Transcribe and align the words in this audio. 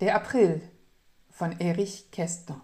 Der 0.00 0.14
April 0.14 0.62
von 1.28 1.58
Erich 1.58 2.12
Kästner 2.12 2.60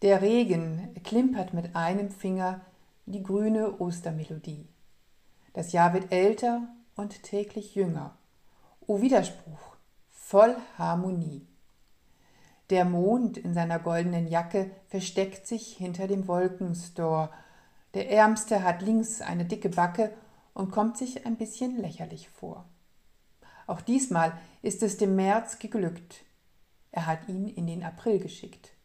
Der 0.00 0.22
Regen 0.22 0.94
klimpert 1.02 1.54
mit 1.54 1.74
einem 1.74 2.12
Finger 2.12 2.60
die 3.04 3.24
grüne 3.24 3.80
Ostermelodie. 3.80 4.68
Das 5.54 5.72
Jahr 5.72 5.92
wird 5.92 6.12
älter 6.12 6.68
und 6.94 7.24
täglich 7.24 7.74
jünger. 7.74 8.16
O 8.86 9.00
Widerspruch, 9.00 9.74
voll 10.12 10.54
Harmonie. 10.78 11.48
Der 12.70 12.84
Mond 12.84 13.38
in 13.38 13.54
seiner 13.54 13.80
goldenen 13.80 14.28
Jacke 14.28 14.70
versteckt 14.86 15.48
sich 15.48 15.76
hinter 15.76 16.06
dem 16.06 16.28
Wolkenstore. 16.28 17.30
Der 17.94 18.08
Ärmste 18.08 18.62
hat 18.62 18.82
links 18.82 19.20
eine 19.20 19.46
dicke 19.46 19.68
Backe 19.68 20.12
und 20.56 20.72
kommt 20.72 20.96
sich 20.96 21.26
ein 21.26 21.36
bisschen 21.36 21.76
lächerlich 21.76 22.28
vor. 22.30 22.68
Auch 23.68 23.80
diesmal 23.80 24.32
ist 24.62 24.82
es 24.82 24.96
dem 24.96 25.14
März 25.14 25.58
geglückt. 25.58 26.24
Er 26.90 27.06
hat 27.06 27.28
ihn 27.28 27.46
in 27.46 27.66
den 27.66 27.84
April 27.84 28.18
geschickt 28.18 28.76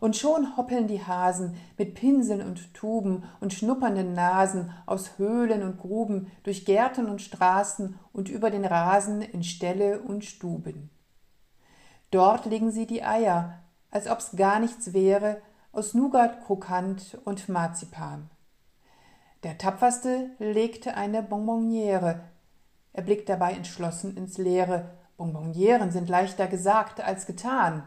und 0.00 0.16
schon 0.16 0.56
hoppeln 0.56 0.88
die 0.88 1.04
Hasen 1.04 1.56
mit 1.76 1.94
Pinseln 1.94 2.40
und 2.40 2.74
Tuben 2.74 3.24
und 3.40 3.52
schnuppernden 3.52 4.14
Nasen 4.14 4.72
aus 4.86 5.18
Höhlen 5.18 5.62
und 5.62 5.78
Gruben 5.78 6.32
durch 6.42 6.64
Gärten 6.64 7.06
und 7.06 7.20
Straßen 7.20 7.98
und 8.12 8.28
über 8.28 8.50
den 8.50 8.64
Rasen 8.64 9.22
in 9.22 9.44
Ställe 9.44 10.00
und 10.00 10.24
Stuben. 10.24 10.90
Dort 12.10 12.46
legen 12.46 12.72
sie 12.72 12.86
die 12.86 13.04
Eier, 13.04 13.60
als 13.90 14.08
ob's 14.08 14.32
gar 14.34 14.58
nichts 14.58 14.92
wäre, 14.92 15.42
aus 15.72 15.94
Nougat, 15.94 16.44
Krokant 16.44 17.18
und 17.24 17.48
Marzipan. 17.48 18.30
Der 19.42 19.56
Tapferste 19.56 20.30
legte 20.38 20.96
eine 20.96 21.22
Bonbonniere. 21.22 22.20
Er 22.92 23.02
blickt 23.02 23.28
dabei 23.28 23.52
entschlossen 23.52 24.14
ins 24.16 24.36
Leere. 24.36 24.90
Bonbonnieren 25.16 25.90
sind 25.90 26.10
leichter 26.10 26.46
gesagt 26.46 27.00
als 27.00 27.24
getan. 27.24 27.86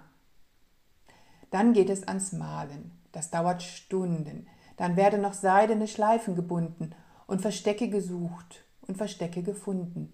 Dann 1.51 1.73
geht 1.73 1.91
es 1.91 2.07
ans 2.07 2.31
Malen. 2.31 2.91
Das 3.11 3.29
dauert 3.29 3.61
Stunden. 3.61 4.47
Dann 4.77 4.95
werden 4.95 5.21
noch 5.21 5.33
seidene 5.33 5.87
Schleifen 5.87 6.35
gebunden 6.35 6.95
und 7.27 7.41
Verstecke 7.41 7.87
gesucht 7.87 8.65
und 8.81 8.97
Verstecke 8.97 9.43
gefunden. 9.43 10.11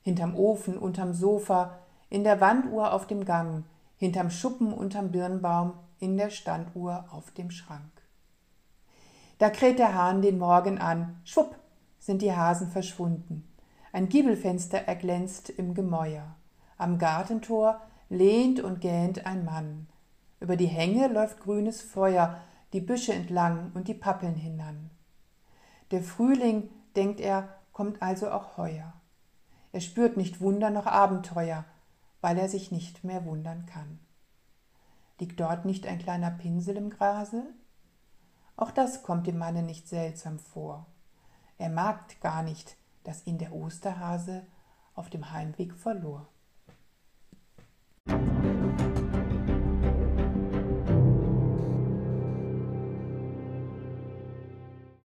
Hinterm 0.00 0.34
Ofen, 0.34 0.78
unterm 0.78 1.12
Sofa, 1.12 1.78
in 2.08 2.24
der 2.24 2.40
Wanduhr 2.40 2.94
auf 2.94 3.06
dem 3.06 3.26
Gang, 3.26 3.64
hinterm 3.96 4.30
Schuppen 4.30 4.72
unterm 4.72 5.10
Birnbaum, 5.10 5.74
in 5.98 6.16
der 6.16 6.30
Standuhr 6.30 7.04
auf 7.10 7.30
dem 7.32 7.50
Schrank. 7.50 8.03
Da 9.38 9.50
kräht 9.50 9.78
der 9.78 9.94
Hahn 9.94 10.22
den 10.22 10.38
Morgen 10.38 10.78
an, 10.78 11.20
schwupp, 11.24 11.56
sind 11.98 12.22
die 12.22 12.34
Hasen 12.34 12.68
verschwunden. 12.70 13.48
Ein 13.92 14.08
Giebelfenster 14.08 14.78
erglänzt 14.78 15.50
im 15.50 15.74
Gemäuer. 15.74 16.36
Am 16.78 16.98
Gartentor 16.98 17.80
lehnt 18.08 18.60
und 18.60 18.80
gähnt 18.80 19.26
ein 19.26 19.44
Mann. 19.44 19.86
Über 20.40 20.56
die 20.56 20.66
Hänge 20.66 21.08
läuft 21.08 21.40
grünes 21.40 21.82
Feuer, 21.82 22.40
die 22.72 22.80
Büsche 22.80 23.14
entlang 23.14 23.70
und 23.74 23.88
die 23.88 23.94
Pappeln 23.94 24.34
hinan. 24.34 24.90
Der 25.90 26.02
Frühling, 26.02 26.68
denkt 26.96 27.20
er, 27.20 27.48
kommt 27.72 28.02
also 28.02 28.30
auch 28.30 28.56
heuer. 28.56 28.92
Er 29.72 29.80
spürt 29.80 30.16
nicht 30.16 30.40
Wunder 30.40 30.70
noch 30.70 30.86
Abenteuer, 30.86 31.64
weil 32.20 32.38
er 32.38 32.48
sich 32.48 32.70
nicht 32.70 33.04
mehr 33.04 33.24
wundern 33.24 33.66
kann. 33.66 33.98
Liegt 35.18 35.38
dort 35.40 35.64
nicht 35.64 35.86
ein 35.86 35.98
kleiner 35.98 36.30
Pinsel 36.30 36.76
im 36.76 36.90
Grase? 36.90 37.44
Auch 38.56 38.70
das 38.70 39.02
kommt 39.02 39.26
dem 39.26 39.38
Manne 39.38 39.62
nicht 39.62 39.88
seltsam 39.88 40.38
vor. 40.38 40.86
Er 41.58 41.70
mag 41.70 42.20
gar 42.20 42.42
nicht, 42.42 42.76
dass 43.02 43.26
ihn 43.26 43.38
der 43.38 43.52
Osterhase 43.52 44.46
auf 44.94 45.10
dem 45.10 45.32
Heimweg 45.32 45.74
verlor. 45.74 46.28